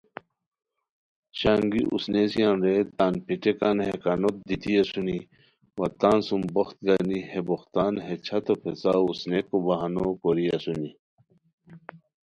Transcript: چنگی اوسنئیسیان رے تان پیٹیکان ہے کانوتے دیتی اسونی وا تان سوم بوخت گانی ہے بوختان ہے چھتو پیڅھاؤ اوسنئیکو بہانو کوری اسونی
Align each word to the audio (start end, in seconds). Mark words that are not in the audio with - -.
چنگی 1.39 1.83
اوسنئیسیان 1.93 2.57
رے 2.65 2.75
تان 2.97 3.13
پیٹیکان 3.25 3.77
ہے 3.85 3.93
کانوتے 4.03 4.41
دیتی 4.47 4.71
اسونی 4.81 5.19
وا 5.77 5.87
تان 5.99 6.17
سوم 6.27 6.41
بوخت 6.55 6.77
گانی 6.85 7.19
ہے 7.31 7.39
بوختان 7.47 7.93
ہے 8.05 8.13
چھتو 8.25 8.53
پیڅھاؤ 8.61 9.01
اوسنئیکو 9.07 9.57
بہانو 9.65 10.05
کوری 10.21 10.45
اسونی 10.55 10.89